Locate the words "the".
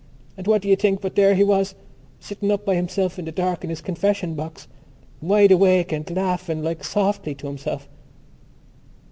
3.25-3.31